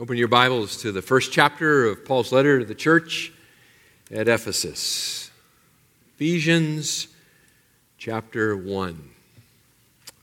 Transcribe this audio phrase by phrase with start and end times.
[0.00, 3.30] Open your Bibles to the first chapter of Paul's letter to the church
[4.10, 5.30] at Ephesus.
[6.14, 7.08] Ephesians
[7.98, 9.10] chapter 1.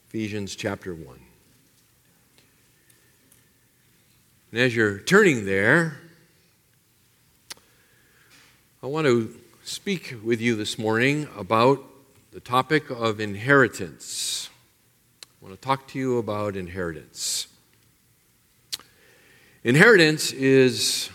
[0.08, 1.20] Ephesians chapter 1.
[4.52, 5.98] And as you're turning there,
[8.82, 11.84] I want to speak with you this morning about
[12.32, 14.50] the topic of inheritance.
[15.22, 17.46] I want to talk to you about inheritance.
[19.64, 21.10] Inheritance is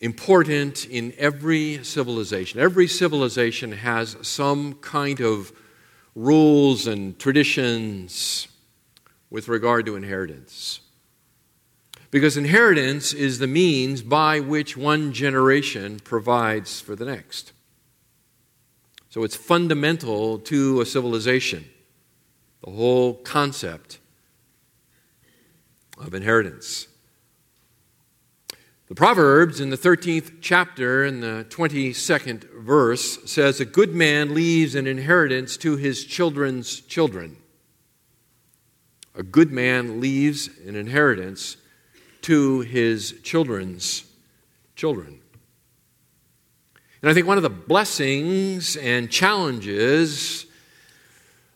[0.00, 2.58] important in every civilization.
[2.58, 5.52] Every civilization has some kind of
[6.14, 8.48] rules and traditions
[9.28, 10.80] with regard to inheritance.
[12.10, 17.52] Because inheritance is the means by which one generation provides for the next.
[19.10, 21.66] So it's fundamental to a civilization,
[22.64, 23.98] the whole concept
[25.98, 26.88] of inheritance.
[28.88, 34.76] The Proverbs in the 13th chapter in the 22nd verse says, A good man leaves
[34.76, 37.36] an inheritance to his children's children.
[39.16, 41.56] A good man leaves an inheritance
[42.22, 44.04] to his children's
[44.76, 45.18] children.
[47.02, 50.46] And I think one of the blessings and challenges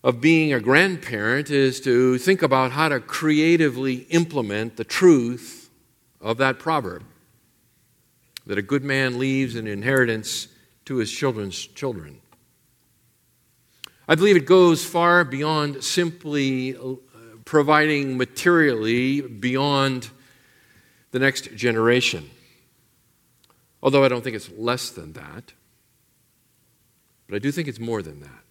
[0.03, 5.70] of being a grandparent is to think about how to creatively implement the truth
[6.20, 7.05] of that proverb
[8.46, 10.48] that a good man leaves an inheritance
[10.86, 12.20] to his children's children.
[14.08, 16.94] I believe it goes far beyond simply uh,
[17.44, 20.11] providing materially beyond
[21.12, 22.28] the next generation.
[23.83, 25.52] Although I don't think it's less than that,
[27.28, 28.42] but I do think it's more than that.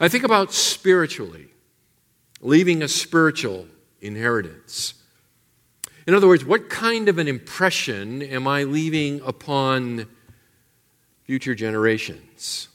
[0.00, 1.48] I think about spiritually,
[2.40, 3.66] leaving a spiritual
[4.00, 4.94] inheritance.
[6.08, 10.06] In other words, what kind of an impression am I leaving upon
[11.24, 12.68] future generations?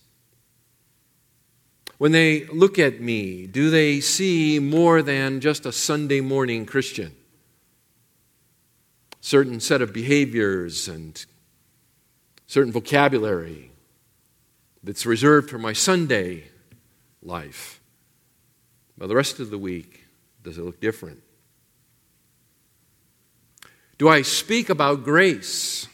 [1.97, 7.15] When they look at me, do they see more than just a Sunday morning Christian?
[9.19, 11.25] Certain set of behaviors and
[12.45, 13.71] certain vocabulary
[14.83, 16.43] that's reserved for my Sunday
[17.23, 17.81] life.
[18.95, 20.03] Well, the rest of the week,
[20.43, 21.23] does it look different?
[24.03, 25.87] Do I speak about grace,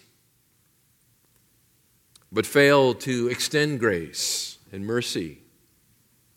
[2.31, 5.44] but fail to extend grace and mercy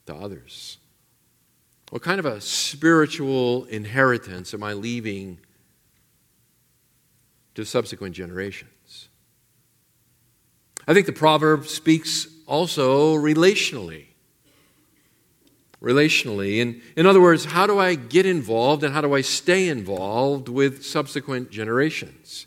[0.05, 0.77] to others?
[1.89, 5.39] What kind of a spiritual inheritance am I leaving
[7.55, 9.09] to subsequent generations?
[10.87, 14.09] I think the proverb speaks also relationally
[15.83, 16.59] relationally.
[16.59, 20.49] In, in other words, how do I get involved and how do I stay involved
[20.49, 22.47] with subsequent generations?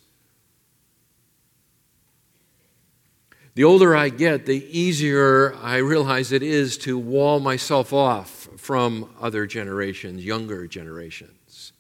[3.56, 9.10] The older I get, the easier I realize it is to wall myself off from
[9.22, 11.72] other generations, younger generations.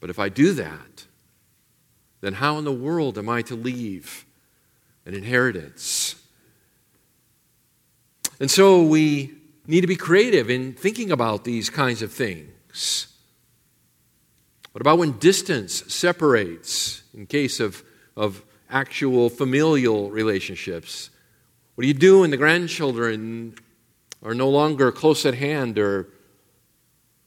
[0.00, 1.06] But if I do that,
[2.20, 4.26] then how in the world am I to leave
[5.06, 6.17] an inheritance
[8.40, 9.32] and so we
[9.66, 13.08] need to be creative in thinking about these kinds of things.
[14.72, 17.82] What about when distance separates in case of,
[18.16, 21.10] of actual familial relationships?
[21.74, 23.54] What do you do when the grandchildren
[24.22, 26.08] are no longer close at hand or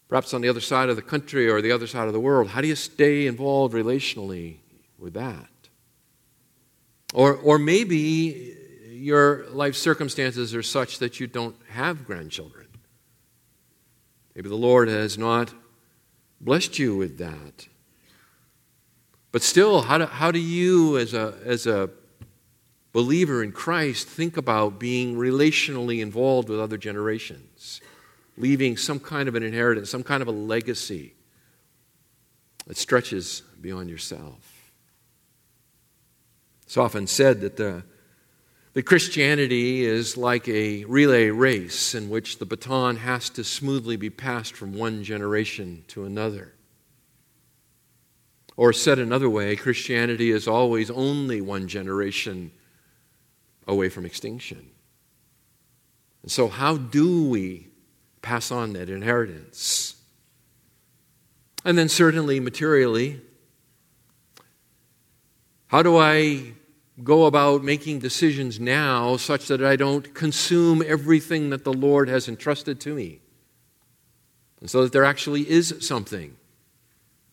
[0.08, 2.50] perhaps on the other side of the country or the other side of the world?
[2.50, 4.58] How do you stay involved relationally
[4.98, 5.50] with that?
[7.14, 8.58] Or, or maybe
[9.02, 12.68] your life circumstances are such that you don't have grandchildren.
[14.36, 15.54] Maybe the Lord has not
[16.40, 17.68] blessed you with that.
[19.32, 21.90] But still, how do, how do you, as a, as a
[22.94, 27.82] believer in Christ, think about being relationally involved with other generations,
[28.38, 31.16] leaving some kind of an inheritance, some kind of a legacy
[32.68, 34.72] that stretches beyond yourself?
[36.66, 37.84] It's often said that the
[38.73, 44.09] that Christianity is like a relay race in which the baton has to smoothly be
[44.09, 46.53] passed from one generation to another.
[48.56, 52.52] Or said another way, Christianity is always only one generation
[53.68, 54.70] away from extinction.
[56.22, 57.68] And so, how do we
[58.22, 59.96] pass on that inheritance?
[61.66, 63.22] And then, certainly, materially,
[65.68, 66.53] how do I
[67.03, 72.28] go about making decisions now such that I don't consume everything that the Lord has
[72.28, 73.22] entrusted to me?
[74.61, 76.38] and so that there actually is something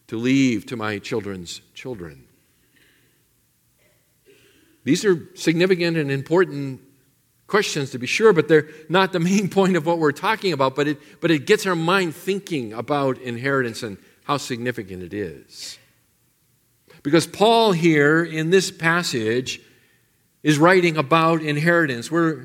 [0.09, 2.25] to leave to my children's children.
[4.85, 6.81] These are significant and important
[7.47, 10.75] questions to be sure, but they're not the main point of what we're talking about.
[10.75, 15.78] But it, but it gets our mind thinking about inheritance and how significant it is.
[17.03, 19.61] Because Paul, here in this passage,
[20.43, 22.11] is writing about inheritance.
[22.11, 22.45] We're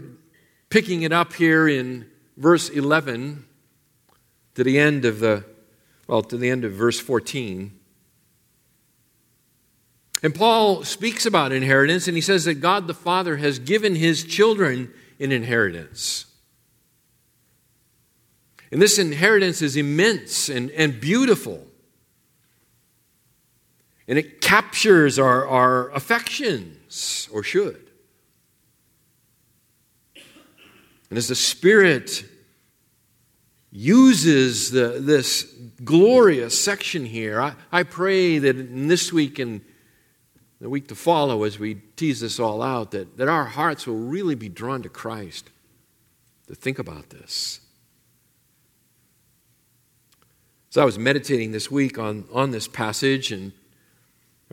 [0.70, 3.46] picking it up here in verse 11
[4.56, 5.44] to the end of the,
[6.08, 7.80] well, to the end of verse 14.
[10.22, 14.24] And Paul speaks about inheritance, and he says that God the Father has given his
[14.24, 16.26] children an inheritance.
[18.72, 21.68] And this inheritance is immense and, and beautiful.
[24.08, 27.90] And it captures our, our affections, or should.
[31.10, 32.26] And as the Spirit
[33.72, 35.44] uses the, this
[35.84, 39.62] glorious section here, I, I pray that in this week and
[40.60, 43.98] the week to follow, as we tease this all out, that, that our hearts will
[43.98, 45.50] really be drawn to Christ
[46.48, 47.60] to think about this.
[50.70, 53.52] So I was meditating this week on, on this passage and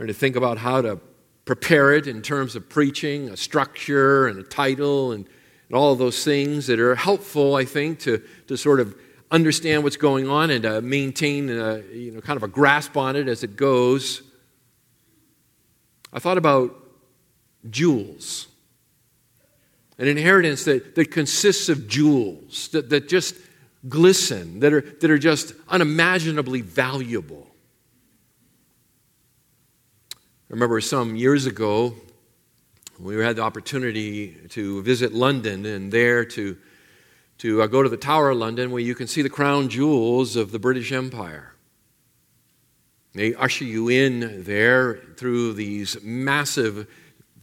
[0.00, 0.98] trying to think about how to
[1.44, 5.26] prepare it in terms of preaching, a structure and a title, and,
[5.68, 8.96] and all of those things that are helpful, I think, to, to sort of
[9.30, 13.14] understand what's going on and to maintain a, you know, kind of a grasp on
[13.14, 14.22] it as it goes.
[16.14, 16.74] I thought about
[17.68, 18.48] jewels,
[19.98, 23.34] an inheritance that, that consists of jewels that, that just
[23.86, 27.49] glisten, that are, that are just unimaginably valuable.
[30.50, 31.94] I remember some years ago,
[32.98, 36.56] we had the opportunity to visit London and there to,
[37.38, 40.34] to uh, go to the Tower of London where you can see the crown jewels
[40.34, 41.54] of the British Empire.
[43.14, 46.88] They usher you in there through these massive,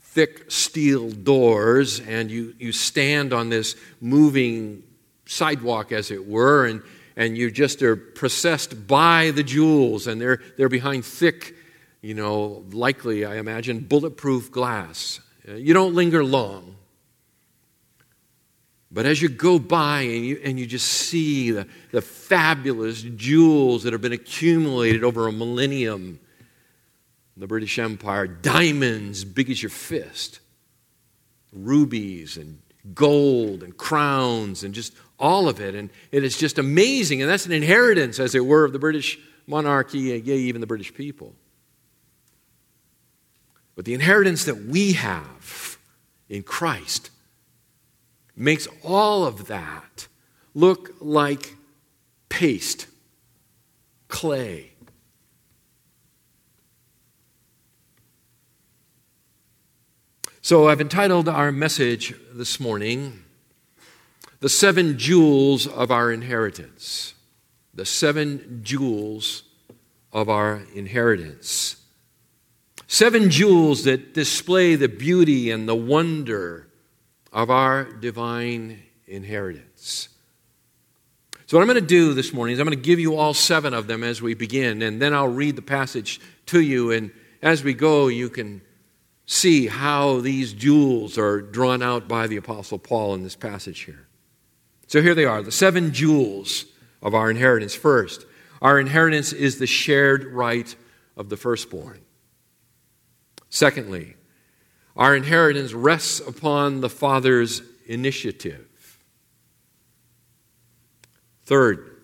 [0.01, 4.83] thick steel doors, and you, you stand on this moving
[5.25, 6.81] sidewalk, as it were, and,
[7.15, 11.53] and you just are processed by the jewels, and they're, they're behind thick,
[12.07, 15.19] you know, likely, I imagine, bulletproof glass.
[15.45, 16.77] Uh, you don't linger long.
[18.89, 23.83] But as you go by and you, and you just see the, the fabulous jewels
[23.83, 26.21] that have been accumulated over a millennium,
[27.35, 30.39] the British Empire, diamonds big as your fist,
[31.51, 32.61] rubies and
[32.93, 35.75] gold and crowns and just all of it.
[35.75, 37.21] And it is just amazing.
[37.21, 40.93] And that's an inheritance, as it were, of the British monarchy and even the British
[40.93, 41.35] people.
[43.77, 45.77] But the inheritance that we have
[46.27, 47.11] in Christ
[48.35, 50.07] makes all of that
[50.55, 51.55] look like
[52.27, 52.87] paste,
[54.07, 54.71] clay.
[60.41, 63.25] So I've entitled our message this morning,
[64.39, 67.13] The Seven Jewels of Our Inheritance.
[67.75, 69.43] The Seven Jewels
[70.11, 71.83] of Our Inheritance.
[72.87, 76.67] Seven jewels that display the beauty and the wonder
[77.33, 80.07] of our divine inheritance.
[81.45, 83.33] So, what I'm going to do this morning is I'm going to give you all
[83.33, 86.91] seven of them as we begin, and then I'll read the passage to you.
[86.91, 88.61] And as we go, you can
[89.25, 94.07] see how these jewels are drawn out by the Apostle Paul in this passage here.
[94.87, 96.65] So, here they are the seven jewels
[97.01, 97.75] of our inheritance.
[97.75, 98.25] First,
[98.61, 100.73] our inheritance is the shared right
[101.17, 101.99] of the firstborn.
[103.49, 104.15] Secondly,
[104.95, 108.99] our inheritance rests upon the Father's initiative.
[111.45, 112.01] Third,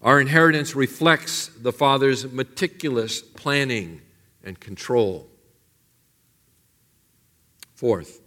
[0.00, 4.02] our inheritance reflects the Father's meticulous planning
[4.44, 5.28] and control.
[7.74, 8.20] Fourth,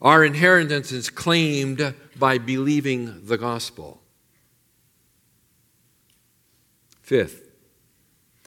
[0.00, 4.02] our inheritance is claimed by believing the gospel.
[7.00, 7.51] Fifth,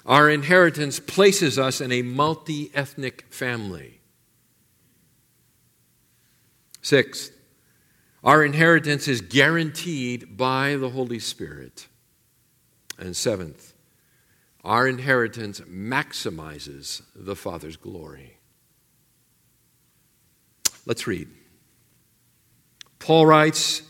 [0.06, 4.00] our inheritance places us in a multi ethnic family.
[6.82, 7.32] Sixth,
[8.24, 11.88] our inheritance is guaranteed by the Holy Spirit.
[12.98, 13.74] And seventh,
[14.64, 18.38] our inheritance maximizes the Father's glory.
[20.86, 21.28] Let's read.
[23.00, 23.82] Paul writes,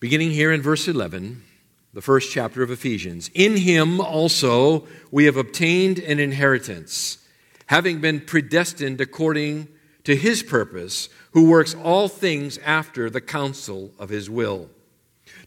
[0.00, 1.42] beginning here in verse 11,
[1.92, 7.18] the first chapter of Ephesians In him also we have obtained an inheritance,
[7.66, 9.68] having been predestined according
[10.04, 14.68] to his purpose who works all things after the counsel of his will,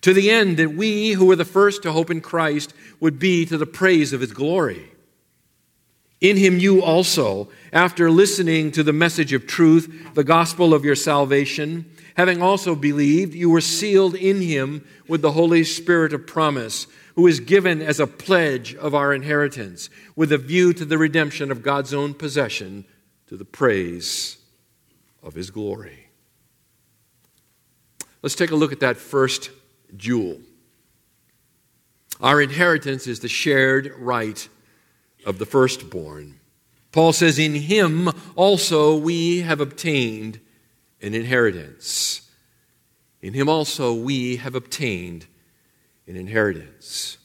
[0.01, 3.45] to the end that we who were the first to hope in Christ would be
[3.45, 4.91] to the praise of his glory.
[6.21, 10.95] In him you also, after listening to the message of truth, the gospel of your
[10.95, 11.85] salvation,
[12.15, 17.27] having also believed, you were sealed in him with the Holy Spirit of promise, who
[17.27, 21.63] is given as a pledge of our inheritance, with a view to the redemption of
[21.63, 22.85] God's own possession,
[23.27, 24.37] to the praise
[25.21, 26.07] of his glory.
[28.21, 29.51] Let's take a look at that first
[29.97, 30.39] jewel.
[32.21, 34.47] Our inheritance is the shared right
[35.25, 36.39] of the firstborn.
[36.91, 40.39] Paul says, In him also we have obtained
[41.03, 42.29] an inheritance.
[43.21, 45.27] In him also we have obtained
[46.07, 47.17] an inheritance.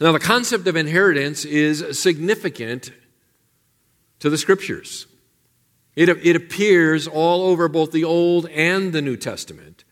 [0.00, 2.90] Now, the concept of inheritance is significant
[4.20, 5.06] to the scriptures.
[5.94, 9.84] It, it appears all over both the Old and the New Testament.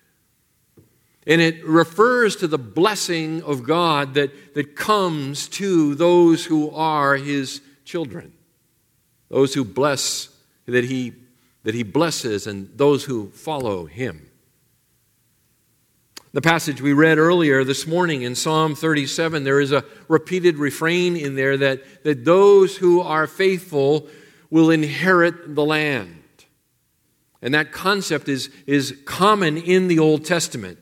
[1.26, 7.16] And it refers to the blessing of God that, that comes to those who are
[7.16, 8.32] his children,
[9.28, 10.30] those who bless,
[10.64, 11.12] that he,
[11.64, 14.28] that he blesses, and those who follow him.
[16.32, 21.16] The passage we read earlier this morning in Psalm 37, there is a repeated refrain
[21.16, 24.06] in there that, that those who are faithful
[24.50, 26.22] will inherit the land.
[27.40, 30.78] And that concept is, is common in the Old Testament.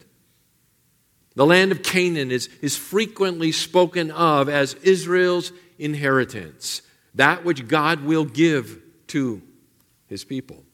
[1.37, 6.83] The land of Canaan is, is frequently spoken of as Israel's inheritance,
[7.14, 9.42] that which God will give to
[10.06, 10.65] his people.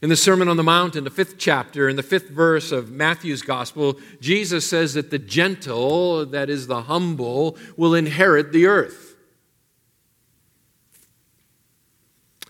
[0.00, 2.90] In the Sermon on the Mount, in the fifth chapter, in the fifth verse of
[2.90, 9.16] Matthew's Gospel, Jesus says that the gentle, that is the humble, will inherit the earth.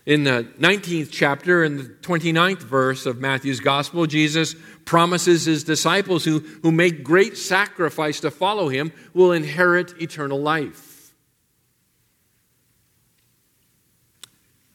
[0.05, 6.25] In the 19th chapter, in the 29th verse of Matthew's Gospel, Jesus promises his disciples
[6.25, 10.88] who, who make great sacrifice to follow him will inherit eternal life.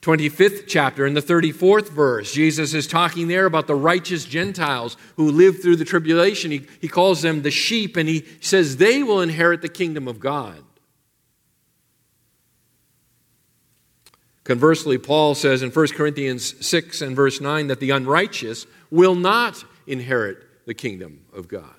[0.04, 5.30] 25th chapter, in the 34th verse, Jesus is talking there about the righteous Gentiles who
[5.30, 6.50] live through the tribulation.
[6.50, 10.20] He, he calls them the sheep, and he says they will inherit the kingdom of
[10.20, 10.62] God.
[14.44, 19.64] Conversely, Paul says in 1 Corinthians 6 and verse 9 that the unrighteous will not
[19.86, 21.74] inherit the kingdom of God.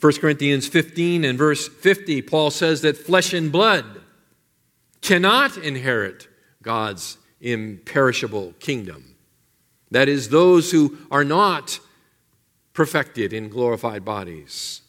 [0.00, 3.97] 1 Corinthians 15 and verse 50, Paul says that flesh and blood
[5.00, 6.28] cannot inherit
[6.62, 9.14] God's imperishable kingdom.
[9.90, 11.80] That is, those who are not
[12.72, 14.82] perfected in glorified bodies.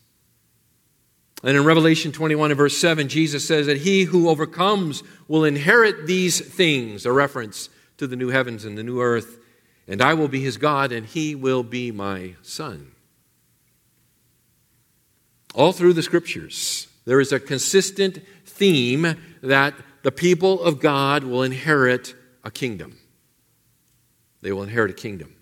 [1.42, 6.06] And in Revelation 21 and verse 7, Jesus says that he who overcomes will inherit
[6.06, 9.38] these things, a reference to the new heavens and the new earth,
[9.88, 12.92] and I will be his God, and he will be my son.
[15.56, 21.44] All through the scriptures, there is a consistent theme that the people of God will
[21.44, 22.98] inherit a kingdom.
[24.42, 25.36] They will inherit a kingdom.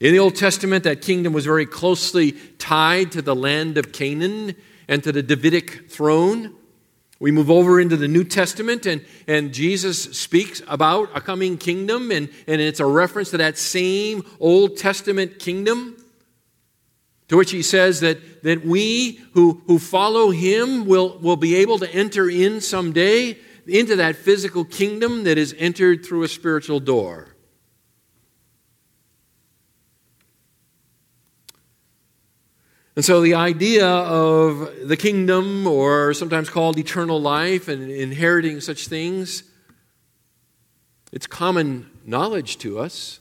[0.00, 4.56] In the Old Testament, that kingdom was very closely tied to the land of Canaan
[4.88, 6.54] and to the Davidic throne.
[7.20, 12.10] We move over into the New Testament, and, and Jesus speaks about a coming kingdom,
[12.10, 16.01] and, and it's a reference to that same Old Testament kingdom.
[17.32, 21.78] To which he says that, that we who, who follow him will, will be able
[21.78, 27.34] to enter in someday into that physical kingdom that is entered through a spiritual door.
[32.96, 38.88] And so the idea of the kingdom, or sometimes called eternal life, and inheriting such
[38.88, 39.44] things,
[41.10, 43.20] it's common knowledge to us.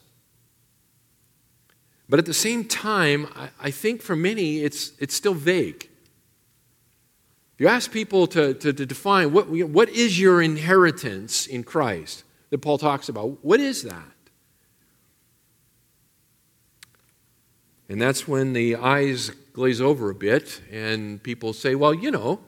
[2.12, 5.88] But at the same time, I, think for many it's, it's still vague.
[7.58, 12.58] You ask people to, to, to define what, what is your inheritance in Christ that
[12.58, 14.12] Paul talks about, what is that?
[17.88, 22.42] And that's when the eyes glaze over a bit and people say, well, you know.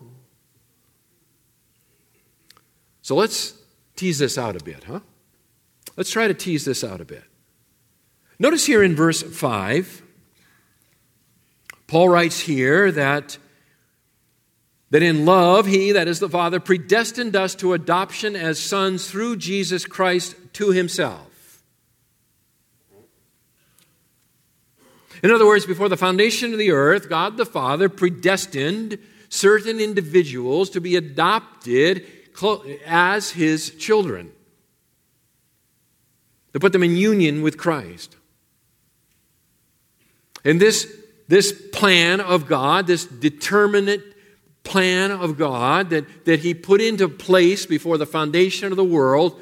[3.02, 3.54] So let's
[3.96, 5.00] tease this out a bit, huh?
[5.96, 7.24] Let's try to tease this out a bit.
[8.40, 10.02] Notice here in verse 5,
[11.88, 13.38] Paul writes here that,
[14.90, 19.38] that in love, he, that is the Father, predestined us to adoption as sons through
[19.38, 21.34] Jesus Christ to himself
[25.24, 29.00] In other words, before the foundation of the earth, God the Father predestined
[29.30, 32.06] certain individuals to be adopted
[32.86, 34.32] as his children.
[36.52, 38.16] to put them in union with Christ.
[40.44, 40.94] And this,
[41.28, 44.14] this plan of God, this determinate
[44.64, 49.40] plan of God that, that He put into place before the foundation of the world,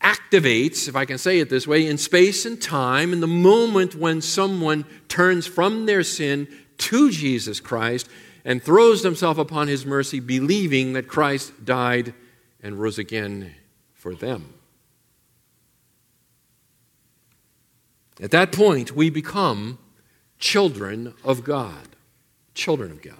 [0.00, 3.94] activates, if I can say it this way, in space and time, in the moment
[3.94, 8.08] when someone turns from their sin to Jesus Christ
[8.44, 12.14] and throws themselves upon His mercy, believing that Christ died
[12.62, 13.54] and rose again
[13.92, 14.54] for them.
[18.20, 19.78] At that point, we become
[20.38, 21.88] children of God.
[22.54, 23.16] Children of God.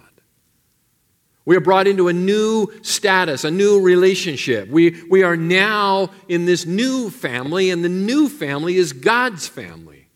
[1.44, 4.68] We are brought into a new status, a new relationship.
[4.68, 10.08] We, we are now in this new family, and the new family is God's family.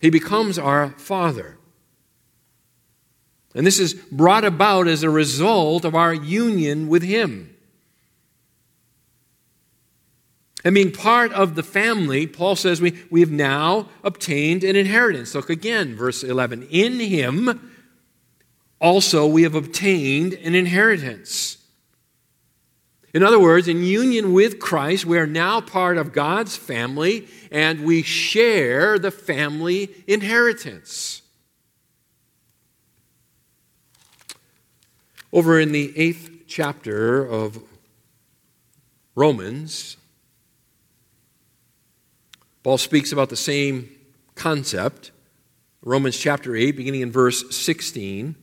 [0.00, 1.56] He becomes our Father.
[3.54, 7.53] And this is brought about as a result of our union with Him.
[10.64, 15.34] And being part of the family, Paul says we, we have now obtained an inheritance.
[15.34, 16.68] Look again, verse 11.
[16.70, 17.70] In him
[18.80, 21.58] also we have obtained an inheritance.
[23.12, 27.84] In other words, in union with Christ, we are now part of God's family and
[27.84, 31.22] we share the family inheritance.
[35.32, 37.62] Over in the eighth chapter of
[39.14, 39.96] Romans,
[42.64, 43.90] Paul speaks about the same
[44.34, 45.12] concept.
[45.82, 48.34] Romans chapter 8, beginning in verse 16.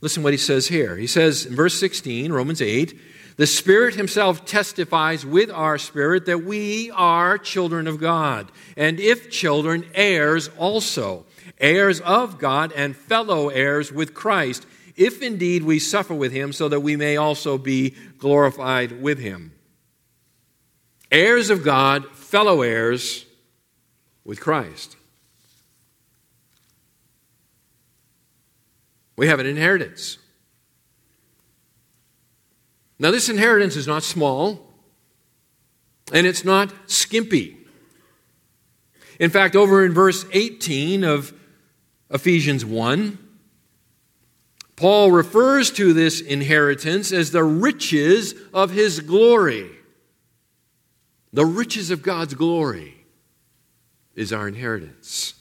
[0.00, 0.96] Listen what he says here.
[0.96, 2.96] He says in verse 16, Romans 8,
[3.38, 9.28] the Spirit Himself testifies with our spirit that we are children of God, and if
[9.28, 11.26] children, heirs also,
[11.58, 14.64] heirs of God and fellow heirs with Christ,
[14.94, 19.50] if indeed we suffer with Him, so that we may also be glorified with Him
[21.14, 23.24] heirs of God, fellow heirs
[24.24, 24.96] with Christ.
[29.16, 30.18] We have an inheritance.
[32.98, 34.72] Now, this inheritance is not small
[36.12, 37.58] and it's not skimpy.
[39.20, 41.32] In fact, over in verse 18 of
[42.10, 43.18] Ephesians 1,
[44.76, 49.70] Paul refers to this inheritance as the riches of his glory.
[51.34, 52.94] The riches of God's glory
[54.14, 55.34] is our inheritance.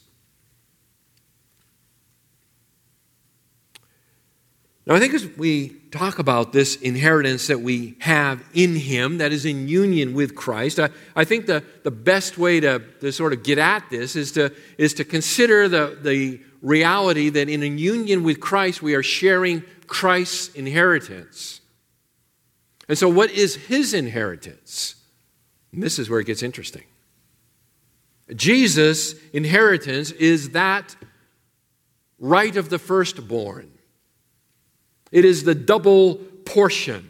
[4.87, 9.31] Now, I think as we talk about this inheritance that we have in Him, that
[9.31, 13.31] is in union with Christ, I, I think the, the best way to, to sort
[13.31, 17.67] of get at this is to, is to consider the, the reality that in a
[17.67, 21.61] union with Christ, we are sharing Christ's inheritance.
[22.89, 24.95] And so, what is His inheritance?
[25.73, 26.83] And this is where it gets interesting.
[28.33, 30.95] Jesus' inheritance is that
[32.19, 33.71] right of the firstborn.
[35.11, 37.09] It is the double portion.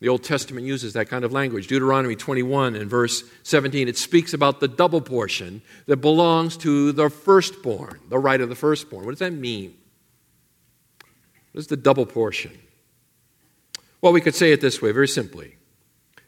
[0.00, 1.66] The Old Testament uses that kind of language.
[1.66, 7.10] Deuteronomy 21 and verse 17, it speaks about the double portion that belongs to the
[7.10, 9.04] firstborn, the right of the firstborn.
[9.04, 9.76] What does that mean?
[11.52, 12.58] What is the double portion?
[14.00, 15.56] Well, we could say it this way very simply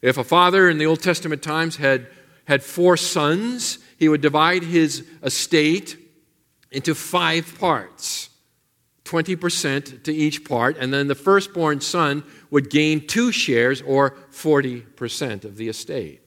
[0.02, 2.08] if a father in the Old Testament times had,
[2.44, 5.96] had four sons, he would divide his estate
[6.70, 8.28] into five parts
[9.04, 15.44] 20% to each part, and then the firstborn son would gain two shares or 40%
[15.44, 16.20] of the estate.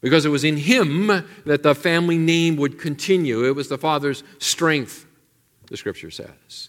[0.00, 1.08] Because it was in him
[1.44, 3.44] that the family name would continue.
[3.44, 5.06] It was the father's strength,
[5.68, 6.68] the scripture says.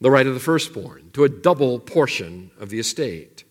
[0.00, 3.44] The right of the firstborn to a double portion of the estate.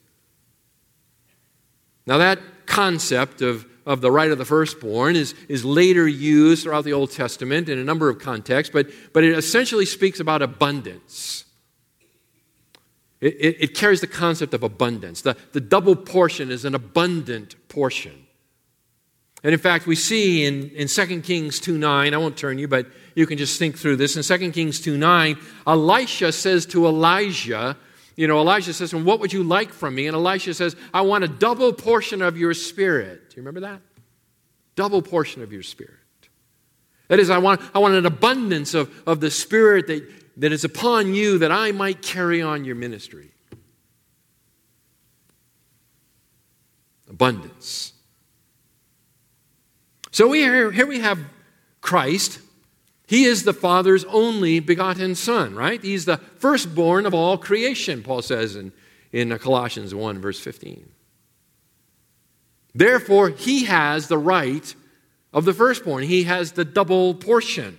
[2.07, 6.85] Now, that concept of, of the right of the firstborn is, is later used throughout
[6.85, 11.43] the Old Testament in a number of contexts, but, but it essentially speaks about abundance.
[13.19, 15.21] It, it, it carries the concept of abundance.
[15.21, 18.25] The, the double portion is an abundant portion.
[19.43, 22.67] And in fact, we see in, in 2 Kings 2 9, I won't turn you,
[22.67, 24.15] but you can just think through this.
[24.15, 27.77] In 2 Kings 2 9, Elisha says to Elijah,
[28.17, 30.07] you know, Elijah says, well, What would you like from me?
[30.07, 33.29] And Elisha says, I want a double portion of your spirit.
[33.29, 33.79] Do you remember that?
[34.75, 35.93] Double portion of your spirit.
[37.07, 40.03] That is, I want, I want an abundance of, of the spirit that,
[40.37, 43.31] that is upon you that I might carry on your ministry.
[47.09, 47.93] Abundance.
[50.11, 51.19] So we, here we have
[51.81, 52.39] Christ
[53.07, 55.81] he is the Father's only begotten Son, right?
[55.81, 58.71] He's the firstborn of all creation, Paul says in,
[59.11, 60.89] in Colossians 1, verse 15.
[62.75, 64.75] Therefore, he has the right
[65.33, 67.77] of the firstborn, he has the double portion.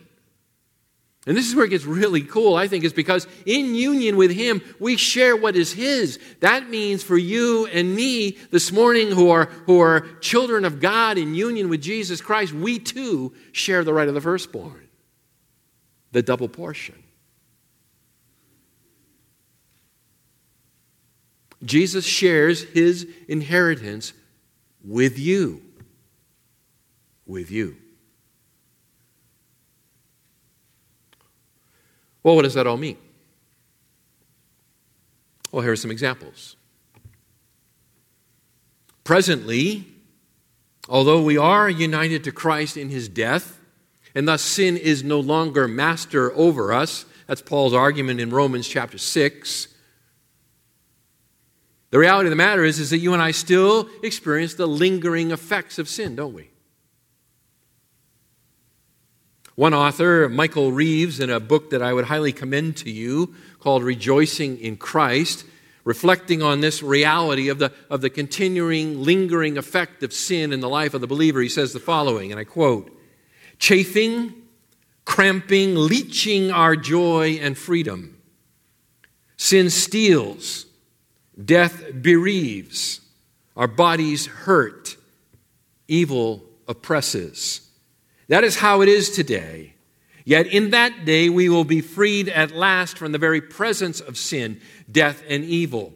[1.28, 4.30] And this is where it gets really cool, I think, is because in union with
[4.30, 6.18] Him, we share what is His.
[6.40, 11.18] That means for you and me this morning who are, who are children of God
[11.18, 14.87] in union with Jesus Christ, we too share the right of the firstborn,
[16.12, 17.02] the double portion.
[21.64, 24.12] Jesus shares His inheritance
[24.84, 25.62] with you.
[27.26, 27.76] With you.
[32.22, 32.98] Well, what does that all mean?
[35.50, 36.56] Well, here are some examples.
[39.04, 39.86] Presently,
[40.88, 43.57] although we are united to Christ in his death,
[44.18, 48.98] and thus sin is no longer master over us, that's Paul's argument in Romans chapter
[48.98, 49.68] 6.
[51.90, 55.30] The reality of the matter is, is that you and I still experience the lingering
[55.30, 56.50] effects of sin, don't we?
[59.54, 63.84] One author, Michael Reeves, in a book that I would highly commend to you called
[63.84, 65.44] Rejoicing in Christ,
[65.84, 70.68] reflecting on this reality of the, of the continuing, lingering effect of sin in the
[70.68, 72.97] life of the believer, he says the following, and I quote
[73.58, 74.34] Chafing,
[75.04, 78.20] cramping, leeching our joy and freedom.
[79.36, 80.66] Sin steals,
[81.42, 83.00] death bereaves,
[83.56, 84.96] our bodies hurt,
[85.86, 87.68] evil oppresses.
[88.28, 89.74] That is how it is today.
[90.24, 94.18] Yet in that day we will be freed at last from the very presence of
[94.18, 95.94] sin, death, and evil.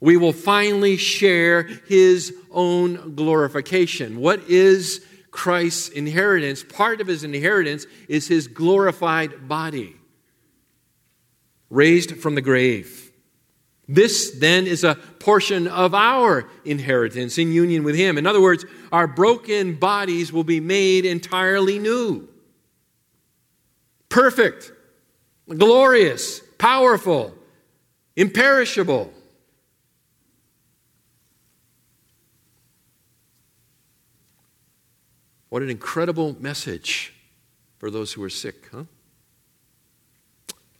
[0.00, 4.20] We will finally share his own glorification.
[4.20, 5.04] What is
[5.38, 6.64] Christ's inheritance?
[6.64, 9.94] Part of his inheritance is his glorified body,
[11.70, 13.12] raised from the grave.
[13.86, 18.18] This then is a portion of our inheritance in union with Him.
[18.18, 22.28] In other words, our broken bodies will be made entirely new.
[24.08, 24.72] Perfect,
[25.48, 27.32] glorious, powerful,
[28.16, 29.10] imperishable.
[35.48, 37.14] What an incredible message
[37.78, 38.84] for those who are sick, huh?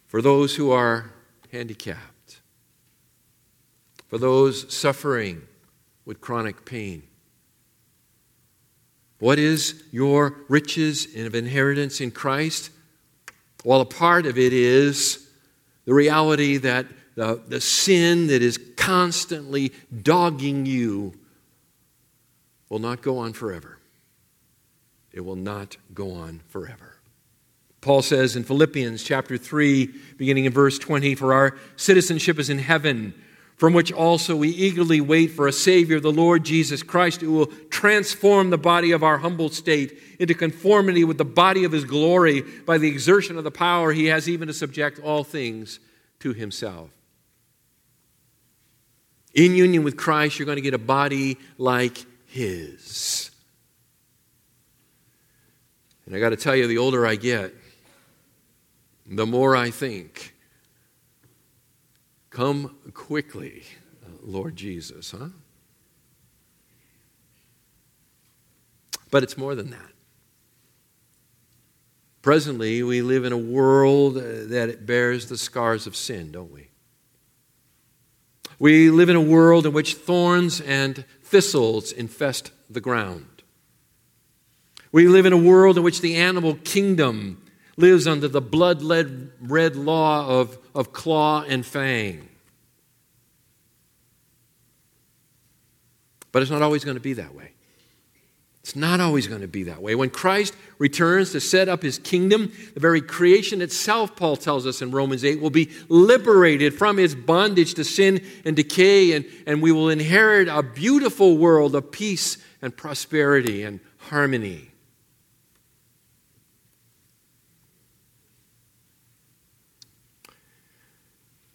[0.06, 1.12] For those who are
[1.52, 2.18] handicapped
[4.08, 5.42] for those suffering
[6.04, 7.02] with chronic pain.
[9.20, 12.70] What is your riches of inheritance in Christ?
[13.64, 15.28] Well, a part of it is
[15.84, 21.14] the reality that the, the sin that is constantly dogging you
[22.68, 23.77] will not go on forever.
[25.18, 26.94] It will not go on forever.
[27.80, 32.60] Paul says in Philippians chapter 3, beginning in verse 20, For our citizenship is in
[32.60, 33.14] heaven
[33.56, 37.46] from which also we eagerly wait for a Savior, the Lord Jesus Christ, who will
[37.68, 42.42] transform the body of our humble state into conformity with the body of His glory
[42.42, 45.80] by the exertion of the power He has even to subject all things
[46.20, 46.90] to Himself.
[49.34, 53.32] In union with Christ, you're going to get a body like His.
[56.08, 57.54] And I got to tell you, the older I get,
[59.06, 60.34] the more I think
[62.30, 63.64] Come quickly,
[64.22, 65.30] Lord Jesus, huh?
[69.10, 69.90] But it's more than that.
[72.22, 76.68] Presently, we live in a world uh, that bears the scars of sin, don't we?
[78.60, 83.37] We live in a world in which thorns and thistles infest the ground.
[84.92, 87.42] We live in a world in which the animal kingdom
[87.76, 88.82] lives under the blood
[89.40, 92.28] red law of, of claw and fang.
[96.32, 97.52] But it's not always going to be that way.
[98.62, 99.94] It's not always going to be that way.
[99.94, 104.82] When Christ returns to set up his kingdom, the very creation itself, Paul tells us
[104.82, 109.62] in Romans 8, will be liberated from its bondage to sin and decay, and, and
[109.62, 114.70] we will inherit a beautiful world of peace and prosperity and harmony.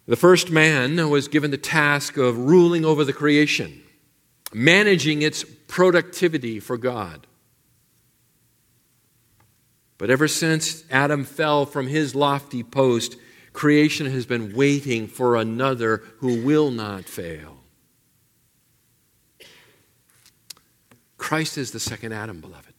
[0.06, 3.84] The first man was given the task of ruling over the creation
[4.54, 7.26] managing its productivity for God.
[9.98, 13.16] But ever since Adam fell from his lofty post,
[13.52, 17.58] creation has been waiting for another who will not fail.
[21.16, 22.73] Christ is the second Adam, beloved.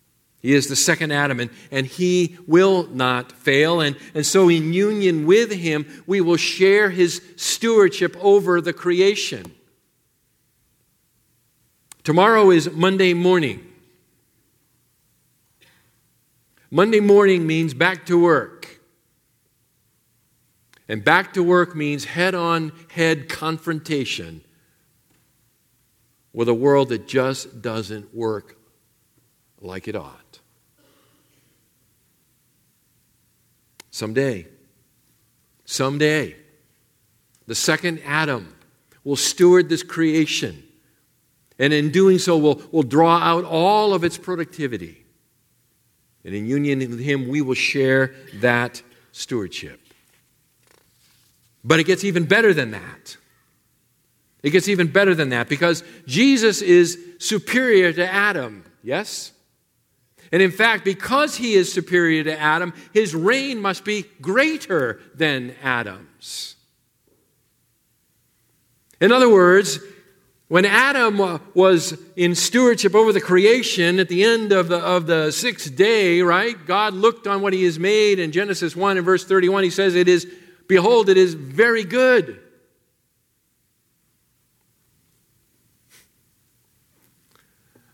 [0.46, 3.82] He is the second Adam, and, and he will not fail.
[3.82, 9.52] And, and so, in union with him, we will share his stewardship over the creation.
[12.04, 13.66] Tomorrow is Monday morning.
[16.70, 18.82] Monday morning means back to work.
[20.88, 24.42] And back to work means head on head confrontation
[26.34, 28.60] with a world that just doesn't work
[29.60, 30.25] like it ought.
[33.96, 34.46] Someday,
[35.64, 36.36] someday,
[37.48, 38.54] the second Adam
[39.06, 40.62] will steward this creation.
[41.58, 45.06] And in doing so, will will draw out all of its productivity.
[46.26, 48.82] And in union with Him, we will share that
[49.14, 49.80] stewardship.
[51.64, 53.16] But it gets even better than that.
[54.44, 59.32] It gets even better than that because Jesus is superior to Adam, yes?
[60.36, 65.56] And in fact, because he is superior to Adam, his reign must be greater than
[65.64, 66.58] Adam's.
[69.00, 69.80] In other words,
[70.50, 75.32] when Adam was in stewardship over the creation at the end of the, of the
[75.32, 78.20] sixth day, right, God looked on what he has made.
[78.20, 80.28] In Genesis 1 and verse 31, he says, It is,
[80.68, 82.42] behold, it is very good.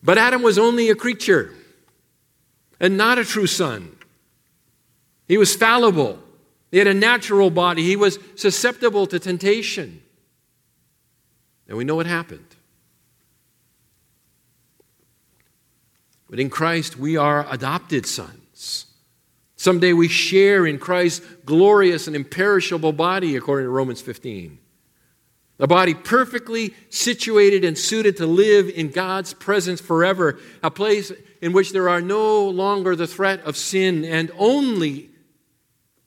[0.01, 1.53] But Adam was only a creature
[2.81, 3.95] and not a true son.
[5.27, 6.19] He was fallible.
[6.71, 7.83] He had a natural body.
[7.83, 10.01] He was susceptible to temptation.
[11.69, 12.43] And we know what happened.
[16.29, 18.87] But in Christ, we are adopted sons.
[19.57, 24.57] Someday we share in Christ's glorious and imperishable body, according to Romans 15.
[25.59, 31.53] A body perfectly situated and suited to live in God's presence forever, a place in
[31.53, 35.09] which there are no longer the threat of sin and only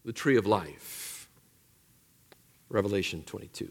[0.05, 1.29] the tree of life.
[2.69, 3.71] Revelation 22.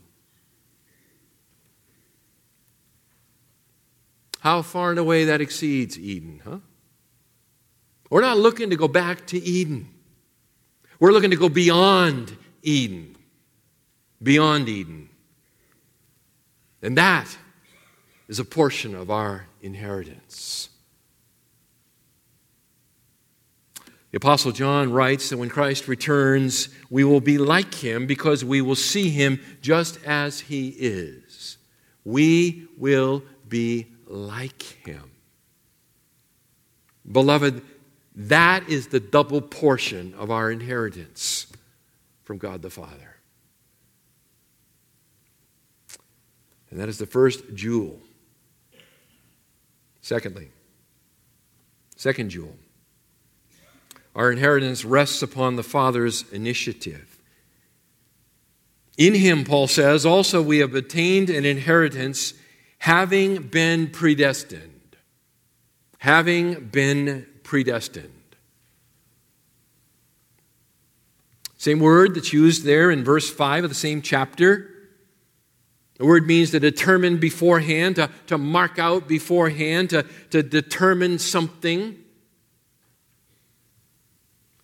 [4.40, 6.58] How far and away that exceeds Eden, huh?
[8.10, 9.90] We're not looking to go back to Eden.
[11.00, 13.16] We're looking to go beyond Eden.
[14.22, 15.10] Beyond Eden.
[16.82, 17.38] And that
[18.28, 20.70] is a portion of our inheritance.
[24.14, 28.62] The Apostle John writes that when Christ returns, we will be like him because we
[28.62, 31.58] will see him just as he is.
[32.06, 35.10] We will be like him.
[37.12, 37.64] Beloved,
[38.16, 41.48] that is the double portion of our inheritance
[42.24, 43.16] from God the Father.
[46.70, 48.00] And that is the first jewel.
[50.02, 50.50] Secondly,
[51.96, 52.56] second jewel.
[54.16, 57.22] Our inheritance rests upon the Father's initiative.
[58.98, 62.34] In him, Paul says, also we have attained an inheritance
[62.78, 64.98] having been predestined.
[65.98, 68.12] Having been predestined.
[71.58, 74.70] Same word that's used there in verse 5 of the same chapter.
[75.98, 82.03] The word means to determine beforehand, to, to mark out beforehand, to, to determine something.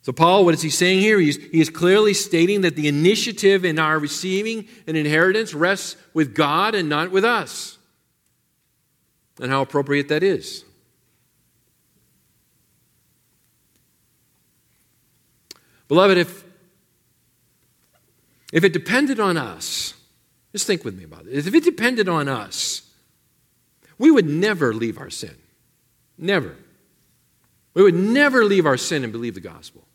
[0.01, 1.19] So, Paul, what is he saying here?
[1.19, 6.33] He's, he is clearly stating that the initiative in our receiving an inheritance rests with
[6.33, 7.77] God and not with us.
[9.41, 10.63] And how appropriate that is.
[15.87, 16.45] Beloved, if,
[18.53, 19.95] if it depended on us,
[20.53, 21.47] just think with me about it.
[21.47, 22.89] If it depended on us,
[23.97, 25.35] we would never leave our sin.
[26.17, 26.55] Never.
[27.73, 29.85] We would never leave our sin and believe the gospel.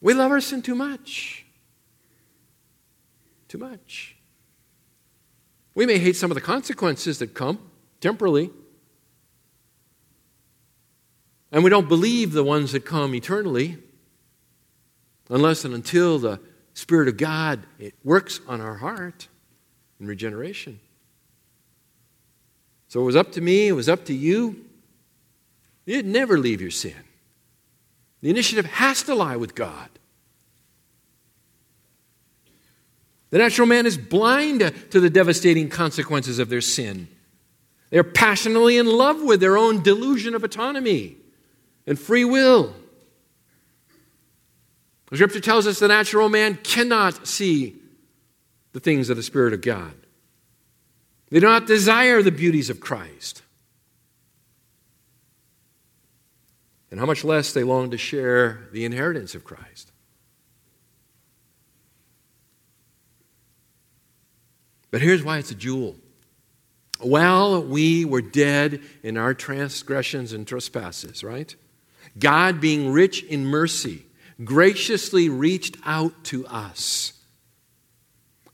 [0.00, 1.44] We love our sin too much.
[3.48, 4.16] Too much.
[5.74, 7.58] We may hate some of the consequences that come
[8.00, 8.50] temporally,
[11.52, 13.78] and we don't believe the ones that come eternally
[15.28, 16.40] unless and until the
[16.74, 19.28] Spirit of God, it works on our heart
[20.00, 20.80] in regeneration.
[22.88, 24.64] So it was up to me, it was up to you.
[25.86, 26.94] You'd never leave your sin.
[28.22, 29.88] The initiative has to lie with God.
[33.30, 37.08] The natural man is blind to the devastating consequences of their sin.
[37.90, 41.16] They're passionately in love with their own delusion of autonomy
[41.86, 42.74] and free will.
[45.10, 47.76] The scripture tells us the natural man cannot see
[48.72, 49.94] the things of the Spirit of God.
[51.30, 53.42] They do not desire the beauties of Christ.
[56.90, 59.92] And how much less they long to share the inheritance of Christ.
[64.90, 65.96] But here's why it's a jewel.
[67.00, 71.54] While we were dead in our transgressions and trespasses, right?
[72.18, 74.04] God, being rich in mercy,
[74.42, 77.12] graciously reached out to us.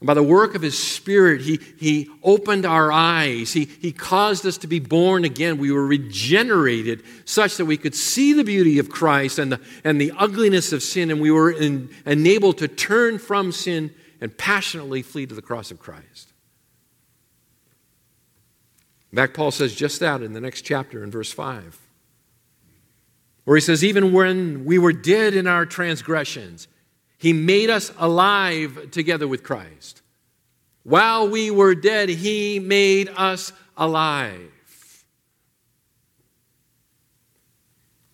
[0.01, 3.53] By the work of His Spirit, He, he opened our eyes.
[3.53, 5.57] He, he caused us to be born again.
[5.57, 9.99] We were regenerated such that we could see the beauty of Christ and the, and
[9.99, 15.01] the ugliness of sin, and we were in, enabled to turn from sin and passionately
[15.01, 16.33] flee to the cross of Christ.
[19.11, 21.79] In fact, Paul says just that in the next chapter in verse 5,
[23.45, 26.67] where he says, Even when we were dead in our transgressions,
[27.17, 30.01] he made us alive together with Christ.
[30.83, 34.51] While we were dead, he made us alive.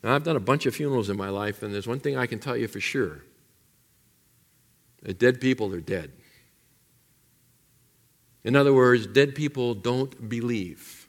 [0.04, 2.26] Now, I've done a bunch of funerals in my life, and there's one thing I
[2.26, 3.24] can tell you for sure.
[5.18, 6.12] dead people are dead.
[8.44, 11.08] In other words, dead people don't believe.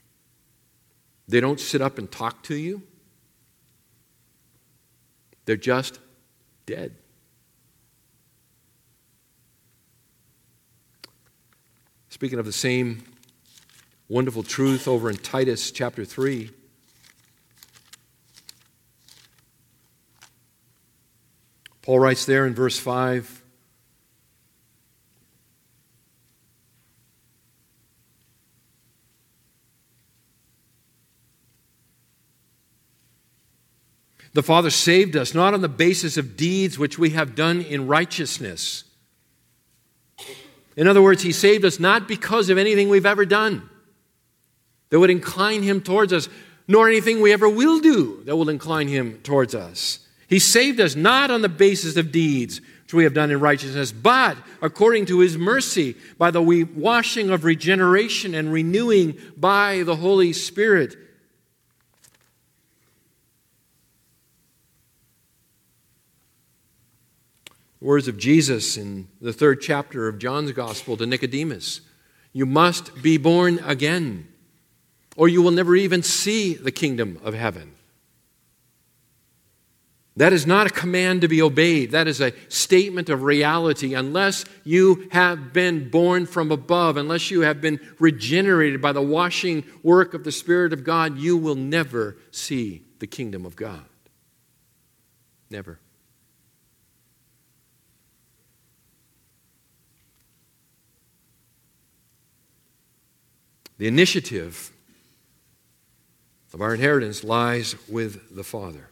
[1.27, 2.83] They don't sit up and talk to you.
[5.45, 5.99] They're just
[6.65, 6.95] dead.
[12.15, 13.03] Speaking of the same
[14.07, 16.49] wonderful truth over in Titus chapter 3,
[21.81, 23.43] Paul writes there in verse 5
[34.31, 37.87] The Father saved us not on the basis of deeds which we have done in
[37.87, 38.85] righteousness.
[40.75, 43.69] In other words, He saved us not because of anything we've ever done
[44.89, 46.29] that would incline Him towards us,
[46.67, 49.99] nor anything we ever will do that will incline Him towards us.
[50.27, 53.91] He saved us not on the basis of deeds which we have done in righteousness,
[53.91, 60.33] but according to His mercy, by the washing of regeneration and renewing by the Holy
[60.33, 60.95] Spirit
[67.85, 71.81] words of Jesus in the third chapter of John's Gospel to Nicodemus
[72.33, 74.27] You must be born again,
[75.15, 77.73] or you will never even see the kingdom of heaven.
[80.17, 81.91] That is not a command to be obeyed.
[81.91, 83.93] That is a statement of reality.
[83.93, 89.65] Unless you have been born from above, unless you have been regenerated by the washing
[89.83, 93.83] work of the Spirit of God, you will never see the kingdom of God.
[95.49, 95.79] Never.
[103.77, 104.71] The initiative
[106.53, 108.89] of our inheritance lies with the Father.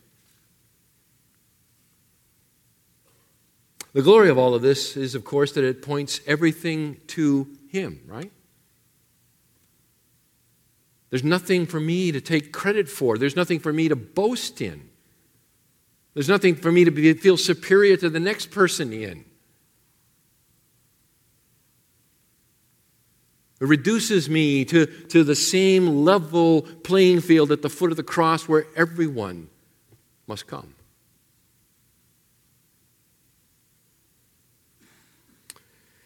[3.94, 8.02] The glory of all of this is, of course, that it points everything to Him,
[8.08, 8.32] right?
[11.12, 13.20] There's nothing for me to take credit for.
[13.20, 14.90] There's nothing for me to boast in.
[16.16, 19.26] There's nothing for me to be, feel superior to the next person in.
[23.68, 28.48] Reduces me to, to the same level playing field at the foot of the cross
[28.48, 29.50] where everyone
[30.28, 30.76] must come.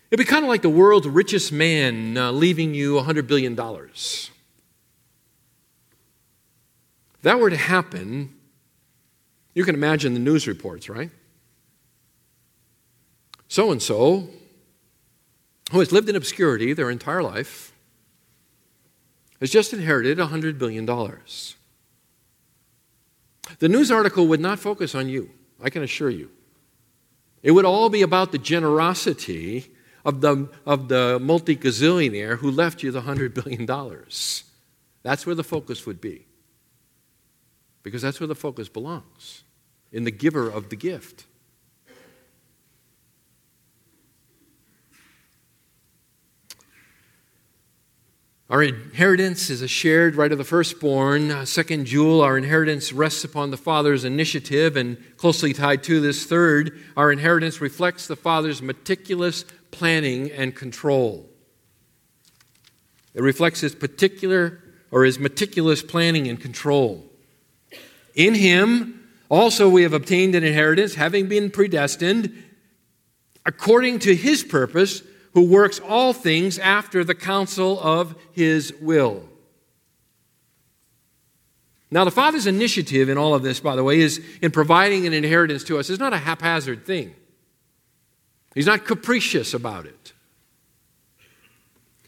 [0.09, 3.59] It'd be kind of like the world's richest man uh, leaving you $100 billion.
[3.59, 4.31] If
[7.23, 8.33] that were to happen,
[9.53, 11.09] you can imagine the news reports, right?
[13.49, 14.29] So and so
[15.71, 17.73] who has lived in obscurity their entire life,
[19.39, 20.85] has just inherited $100 billion.
[23.59, 25.29] The news article would not focus on you,
[25.61, 26.31] I can assure you.
[27.43, 29.71] It would all be about the generosity
[30.03, 33.65] of the, of the multi gazillionaire who left you the $100 billion.
[35.03, 36.25] That's where the focus would be.
[37.83, 39.43] Because that's where the focus belongs
[39.91, 41.25] in the giver of the gift.
[48.49, 51.31] Our inheritance is a shared right of the firstborn.
[51.31, 56.25] Uh, second jewel, our inheritance rests upon the Father's initiative, and closely tied to this
[56.25, 61.29] third, our inheritance reflects the Father's meticulous planning and control.
[63.13, 67.03] It reflects his particular or his meticulous planning and control.
[68.15, 72.43] In him also we have obtained an inheritance, having been predestined
[73.45, 75.03] according to his purpose
[75.37, 79.21] who works all things after the counsel of his will.
[81.91, 85.13] Now, the Father's initiative in all of this, by the way, is in providing an
[85.13, 87.13] inheritance to us, is not a haphazard thing.
[88.55, 90.13] He's not capricious about it.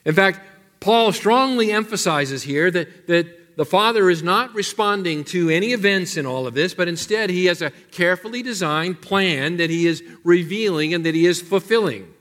[0.06, 0.40] In fact,
[0.80, 6.26] Paul strongly emphasizes here that, that the Father is not responding to any events in
[6.26, 10.96] all of this, but instead he has a carefully designed plan that he is revealing
[10.96, 12.12] and that he is fulfilling,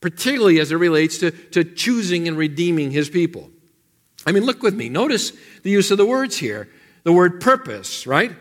[0.00, 3.50] particularly as it relates to, to choosing and redeeming his people.
[4.26, 4.88] I mean, look with me.
[4.88, 5.32] Notice
[5.62, 6.68] the use of the words here.
[7.04, 8.32] The word purpose, right?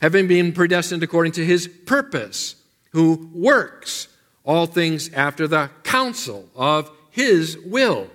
[0.00, 2.56] Having been predestined according to his purpose,
[2.90, 4.08] who works
[4.44, 8.08] all things after the counsel of his will.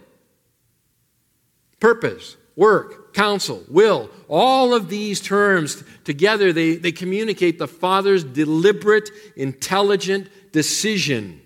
[1.80, 9.10] Purpose, work, counsel, will, all of these terms together, they, they communicate the Father's deliberate,
[9.36, 11.42] intelligent decision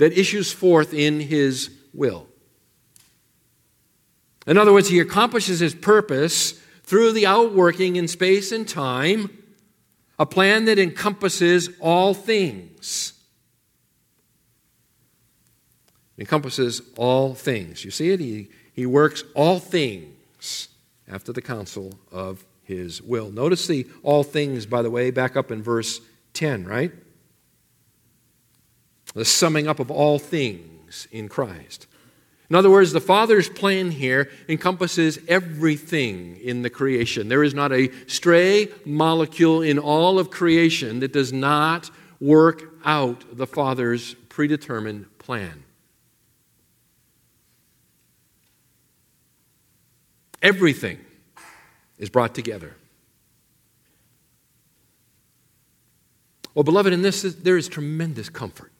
[0.00, 2.26] that issues forth in his will.
[4.46, 6.52] In other words, he accomplishes his purpose
[6.84, 9.28] through the outworking in space and time,
[10.18, 13.12] a plan that encompasses all things.
[16.18, 17.84] encompasses all things.
[17.84, 18.20] You see it?
[18.20, 20.68] He, he works all things
[21.08, 23.30] after the counsel of his will.
[23.30, 26.00] Notice the all things, by the way, back up in verse
[26.32, 26.92] 10, right?
[29.14, 31.86] The summing up of all things in Christ.
[32.48, 37.28] In other words, the Father's plan here encompasses everything in the creation.
[37.28, 41.90] There is not a stray molecule in all of creation that does not
[42.20, 45.62] work out the Father's predetermined plan.
[50.42, 50.98] Everything
[51.98, 52.74] is brought together.
[56.52, 58.72] Well, beloved, in this, there is tremendous comfort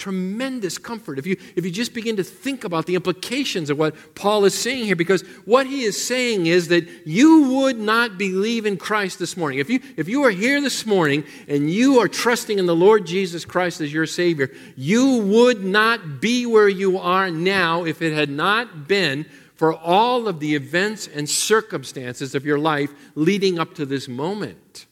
[0.00, 3.94] tremendous comfort if you, if you just begin to think about the implications of what
[4.16, 8.66] Paul is saying here, because what he is saying is that you would not believe
[8.66, 9.58] in Christ this morning.
[9.58, 13.06] If you, if you are here this morning and you are trusting in the Lord
[13.06, 18.14] Jesus Christ as your Savior, you would not be where you are now if it
[18.14, 23.74] had not been for all of the events and circumstances of your life leading up
[23.74, 24.86] to this moment.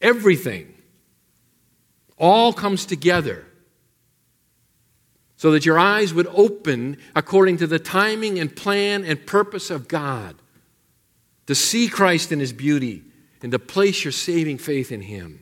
[0.00, 0.74] Everything
[2.18, 3.46] all comes together
[5.42, 9.88] so that your eyes would open according to the timing and plan and purpose of
[9.88, 10.36] God
[11.48, 13.02] to see Christ in His beauty
[13.42, 15.40] and to place your saving faith in Him.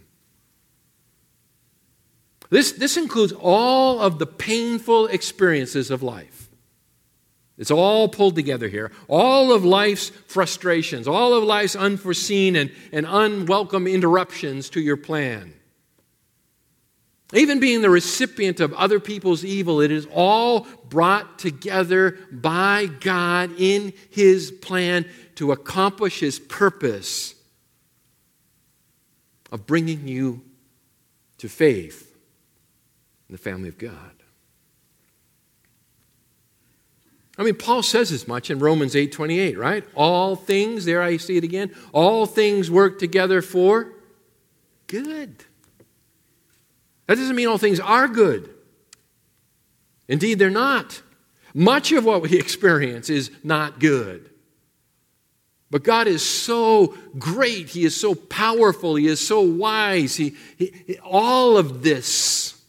[2.48, 6.48] This, this includes all of the painful experiences of life.
[7.59, 8.92] It's all pulled together here.
[9.07, 15.60] All of life's frustrations, all of life's unforeseen and, and unwelcome interruptions to your plan.
[17.33, 23.53] Even being the recipient of other people's evil, it is all brought together by God
[23.57, 25.07] in His plan
[25.37, 27.35] to accomplish His purpose
[29.53, 30.43] of bringing you
[31.39, 32.16] to faith
[33.28, 33.95] in the family of God.
[37.39, 39.85] I mean, Paul says as much in Romans 8 28, right?
[39.95, 43.93] All things, there I see it again, all things work together for
[44.89, 45.45] good
[47.11, 48.49] that doesn't mean all things are good.
[50.07, 51.03] Indeed, they're not.
[51.53, 54.31] Much of what we experience is not good.
[55.73, 57.71] But God is so great.
[57.71, 58.95] He is so powerful.
[58.95, 60.15] He is so wise.
[60.15, 62.63] He, he, all of this,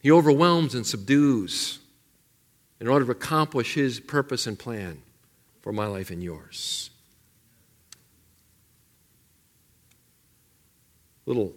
[0.00, 1.78] He overwhelms and subdues
[2.80, 5.00] in order to accomplish His purpose and plan
[5.60, 6.90] for my life and yours.
[11.24, 11.54] Little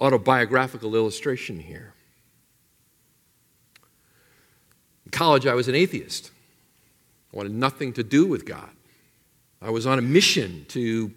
[0.00, 1.92] autobiographical illustration here.
[5.04, 6.30] In college, I was an atheist.
[7.32, 8.70] I wanted nothing to do with God.
[9.60, 11.12] I was on a mission to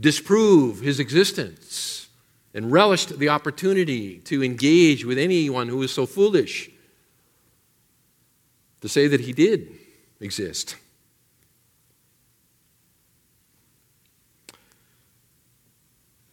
[0.00, 2.08] disprove his existence
[2.54, 6.70] and relished the opportunity to engage with anyone who was so foolish
[8.82, 9.72] to say that he did
[10.20, 10.76] exist.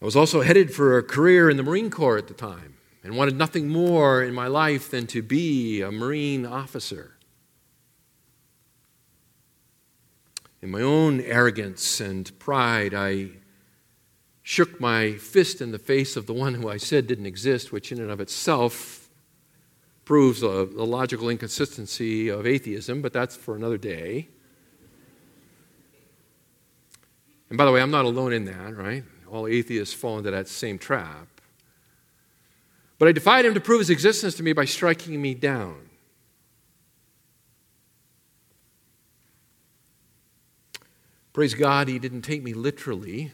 [0.00, 3.16] I was also headed for a career in the Marine Corps at the time and
[3.16, 7.16] wanted nothing more in my life than to be a Marine officer.
[10.62, 13.30] In my own arrogance and pride, I
[14.42, 17.92] shook my fist in the face of the one who I said didn't exist, which
[17.92, 19.08] in and of itself
[20.06, 24.28] proves the logical inconsistency of atheism, but that's for another day.
[27.48, 29.04] And by the way, I'm not alone in that, right?
[29.30, 31.28] All atheists fall into that same trap.
[32.98, 35.88] But I defied him to prove his existence to me by striking me down.
[41.32, 43.32] Praise God, he didn't take me literally.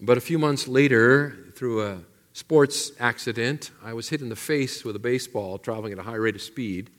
[0.00, 1.98] But a few months later, through a
[2.32, 6.14] sports accident, I was hit in the face with a baseball traveling at a high
[6.14, 6.90] rate of speed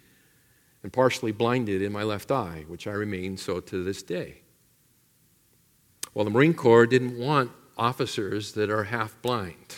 [0.84, 4.41] and partially blinded in my left eye, which I remain so to this day.
[6.14, 9.76] Well, the Marine Corps didn't want officers that are half blind.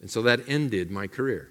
[0.00, 1.50] And so that ended my career.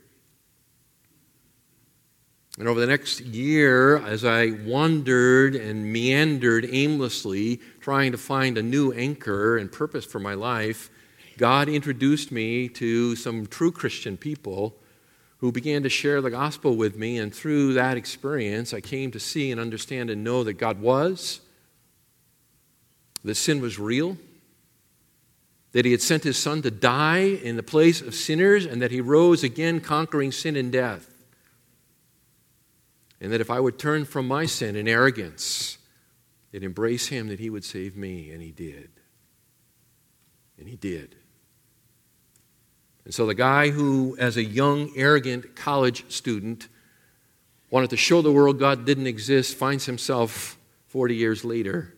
[2.58, 8.64] And over the next year, as I wandered and meandered aimlessly, trying to find a
[8.64, 10.90] new anchor and purpose for my life,
[11.38, 14.76] God introduced me to some true Christian people
[15.38, 17.18] who began to share the gospel with me.
[17.18, 21.40] And through that experience, I came to see and understand and know that God was,
[23.24, 24.18] that sin was real,
[25.72, 28.92] that He had sent His Son to die in the place of sinners, and that
[28.92, 31.14] He rose again, conquering sin and death.
[33.22, 35.78] And that if I would turn from my sin and arrogance
[36.54, 38.32] and embrace Him, that He would save me.
[38.32, 38.90] And He did.
[40.58, 41.16] And He did.
[43.04, 46.68] And so the guy who, as a young, arrogant college student,
[47.70, 50.58] wanted to show the world God didn't exist finds himself
[50.88, 51.96] 40 years later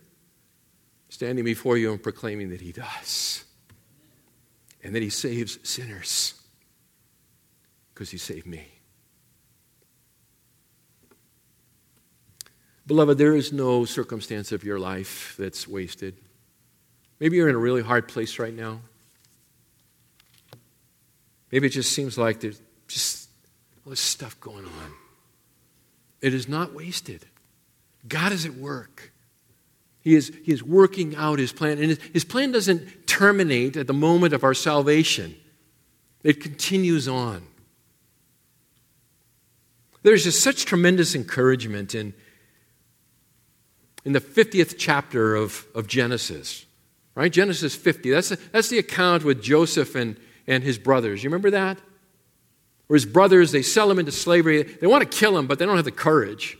[1.11, 3.43] standing before you and proclaiming that He does.
[4.81, 6.33] And that He saves sinners
[7.93, 8.65] because He saved me.
[12.87, 16.15] Beloved, there is no circumstance of your life that's wasted.
[17.19, 18.79] Maybe you're in a really hard place right now.
[21.51, 23.29] Maybe it just seems like there's just
[23.85, 24.93] all this stuff going on.
[26.21, 27.25] It is not wasted.
[28.07, 29.11] God is at work.
[30.01, 31.77] He is, he is working out his plan.
[31.77, 35.35] And his, plan doesn't terminate at the moment of our salvation,
[36.23, 37.43] it continues on.
[40.03, 42.15] There's just such tremendous encouragement in,
[44.03, 46.65] in the 50th chapter of, of Genesis,
[47.13, 47.31] right?
[47.31, 48.09] Genesis 50.
[48.09, 51.23] That's the, that's the account with Joseph and, and his brothers.
[51.23, 51.77] You remember that?
[52.87, 54.63] Where his brothers, they sell him into slavery.
[54.63, 56.57] They want to kill him, but they don't have the courage.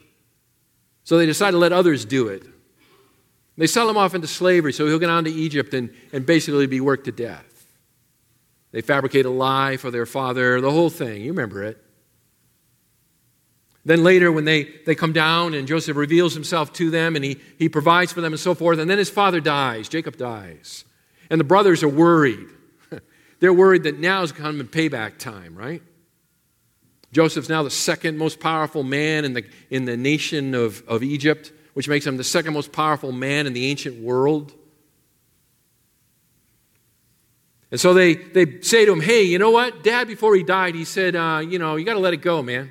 [1.04, 2.44] So they decide to let others do it.
[3.58, 6.68] They sell him off into slavery so he'll get on to Egypt and, and basically
[6.68, 7.66] be worked to death.
[8.72, 11.22] They fabricate a lie for their father, the whole thing.
[11.22, 11.84] You remember it.
[13.84, 17.40] Then later, when they, they come down and Joseph reveals himself to them and he,
[17.58, 20.86] he provides for them and so forth, and then his father dies, Jacob dies.
[21.30, 22.48] And the brothers are worried.
[23.40, 25.82] They're worried that now is kind of payback time, right?
[27.12, 31.52] Joseph's now the second most powerful man in the, in the nation of, of Egypt
[31.74, 34.54] which makes him the second most powerful man in the ancient world.
[37.72, 39.84] And so they, they say to him, Hey, you know what?
[39.84, 42.42] Dad, before he died, he said, uh, You know, you got to let it go,
[42.44, 42.70] man.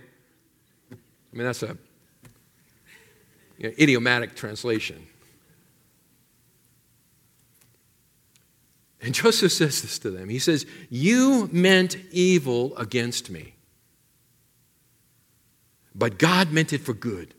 [0.92, 1.76] I mean, that's a
[3.56, 5.06] you know, idiomatic translation.
[9.00, 10.28] And Joseph says this to them.
[10.28, 13.54] He says, You meant evil against me,
[15.94, 17.34] but God meant it for good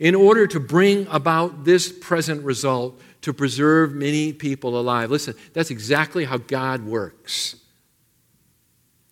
[0.00, 5.10] in order to bring about this present result to preserve many people alive.
[5.10, 7.56] Listen, that's exactly how God works.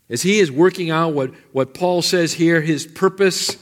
[0.08, 3.56] As He is working out what, what Paul says here, His purpose,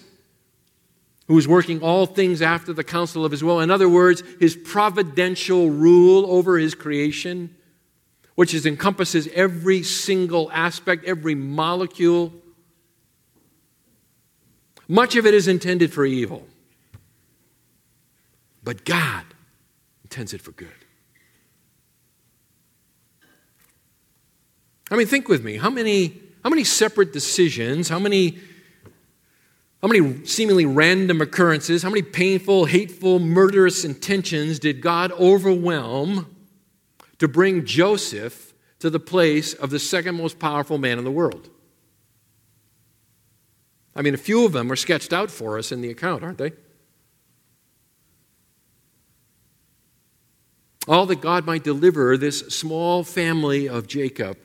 [1.27, 3.61] who is working all things after the counsel of His will.
[3.61, 7.57] In other words, His providential rule over His creation,
[8.35, 12.33] which is, encompasses every single aspect, every molecule.
[14.87, 16.47] Much of it is intended for evil.
[18.65, 19.25] But God
[20.03, 20.73] intends it for good.
[24.91, 25.57] I mean, think with me.
[25.57, 28.39] How many, how many separate decisions, how many,
[29.83, 36.35] how many seemingly random occurrences, how many painful, hateful, murderous intentions did God overwhelm
[37.19, 41.51] to bring Joseph to the place of the second most powerful man in the world?
[43.97, 46.39] I mean, a few of them are sketched out for us in the account, aren't
[46.39, 46.53] they?
[50.87, 54.37] All that God might deliver this small family of Jacob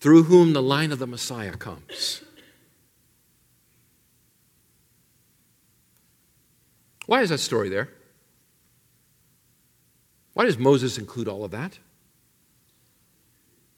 [0.00, 2.22] through whom the line of the Messiah comes.
[7.06, 7.88] Why is that story there?
[10.34, 11.78] Why does Moses include all of that?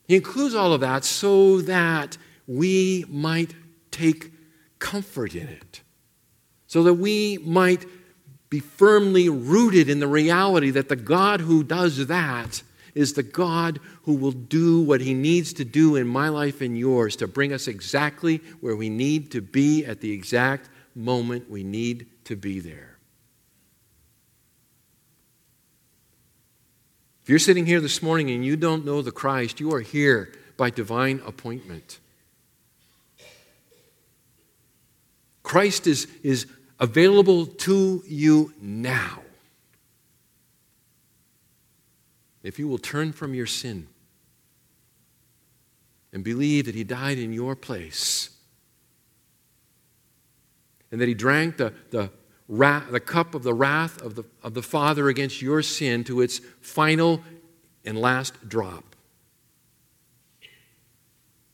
[0.09, 3.55] He includes all of that so that we might
[3.91, 4.33] take
[4.79, 5.83] comfort in it,
[6.67, 7.85] so that we might
[8.51, 12.63] be firmly rooted in the reality that the God who does that
[12.95, 16.79] is the God who will do what he needs to do in my life and
[16.79, 21.63] yours to bring us exactly where we need to be at the exact moment we
[21.63, 22.99] need to be there.
[27.23, 30.33] If you're sitting here this morning and you don't know the Christ, you are here
[30.57, 31.99] by divine appointment.
[35.43, 36.47] Christ is, is
[36.79, 39.23] available to you now.
[42.43, 43.89] If you will turn from your sin
[46.13, 48.31] and believe that He died in your place
[50.91, 52.11] and that He drank the, the,
[52.49, 56.41] the cup of the wrath of the, of the Father against your sin to its
[56.61, 57.23] final
[57.85, 58.88] and last drop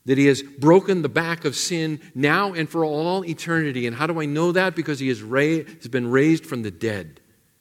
[0.07, 3.87] that he has broken the back of sin now and for all eternity.
[3.87, 4.77] And how do I know that?
[4.77, 7.21] Because he has, ra- has been raised from the dead.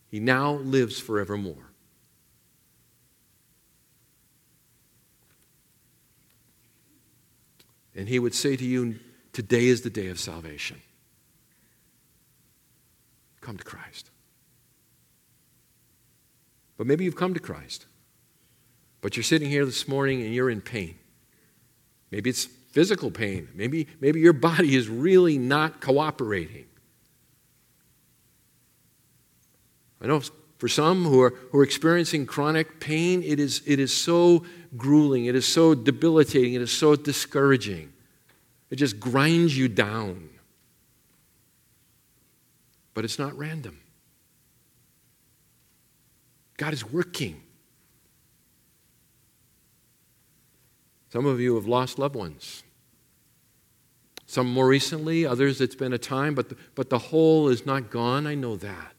[0.09, 1.71] He now lives forevermore.
[7.95, 8.99] And he would say to you,
[9.31, 10.79] Today is the day of salvation.
[13.41, 14.11] Come to Christ.
[16.77, 17.87] But maybe you've come to Christ,
[19.01, 20.95] but you're sitting here this morning and you're in pain.
[22.13, 23.49] Maybe it's physical pain.
[23.55, 26.65] Maybe, maybe your body is really not cooperating.
[29.99, 30.21] I know
[30.59, 34.45] for some who are, who are experiencing chronic pain, it is, it is so
[34.77, 37.91] grueling, it is so debilitating, it is so discouraging.
[38.69, 40.29] It just grinds you down.
[42.93, 43.79] But it's not random.
[46.57, 47.42] God is working.
[51.13, 52.63] Some of you have lost loved ones.
[54.25, 57.91] Some more recently, others it's been a time, but the, but the hole is not
[57.91, 58.25] gone.
[58.25, 58.95] I know that.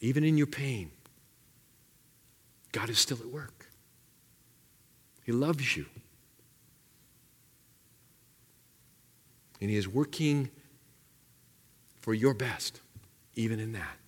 [0.00, 0.90] Even in your pain,
[2.72, 3.66] God is still at work.
[5.24, 5.86] He loves you.
[9.58, 10.50] And He is working
[11.98, 12.82] for your best,
[13.36, 14.01] even in that.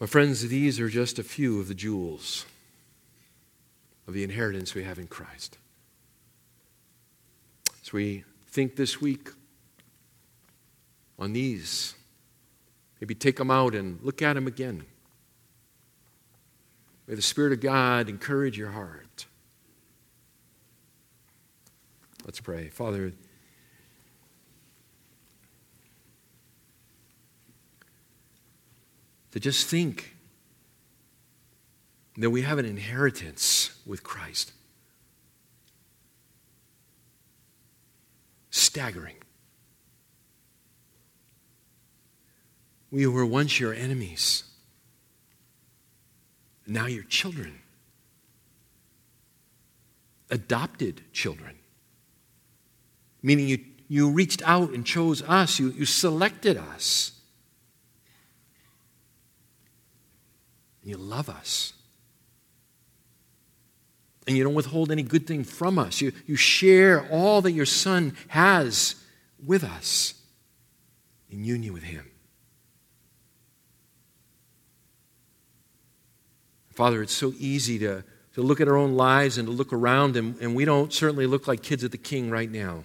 [0.00, 2.46] My friends, these are just a few of the jewels
[4.06, 5.58] of the inheritance we have in Christ.
[7.82, 9.30] As we think this week
[11.18, 11.94] on these,
[13.00, 14.84] maybe take them out and look at them again.
[17.08, 19.26] May the Spirit of God encourage your heart.
[22.24, 22.68] Let's pray.
[22.68, 23.12] Father,
[29.32, 30.16] to just think
[32.16, 34.52] that we have an inheritance with Christ.
[38.50, 39.16] Staggering.
[42.90, 44.44] We were once your enemies.
[46.66, 47.60] Now your children.
[50.30, 51.56] Adopted children.
[53.22, 57.17] Meaning you, you reached out and chose us, you, you selected us.
[60.88, 61.74] You love us.
[64.26, 66.00] And you don't withhold any good thing from us.
[66.00, 68.94] You, you share all that your Son has
[69.44, 70.14] with us
[71.30, 72.10] in union with Him.
[76.70, 80.16] Father, it's so easy to, to look at our own lives and to look around,
[80.16, 82.84] and, and we don't certainly look like kids of the King right now.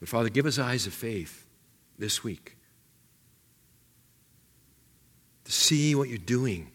[0.00, 1.46] But Father, give us eyes of faith
[1.98, 2.57] this week
[5.48, 6.70] to see what you're doing,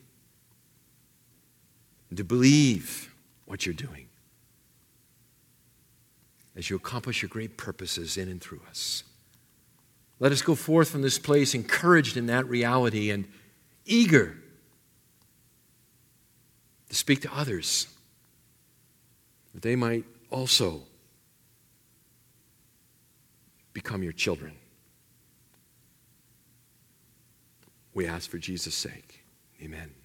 [2.09, 3.13] and to believe
[3.45, 4.07] what you're doing
[6.55, 9.03] as you accomplish your great purposes in and through us.
[10.19, 13.28] Let us go forth from this place encouraged in that reality and
[13.86, 14.38] eager
[16.89, 17.86] to speak to others
[19.53, 20.82] that they might also
[23.71, 24.53] become your children.
[27.93, 29.23] We ask for Jesus' sake.
[29.61, 30.02] Amen.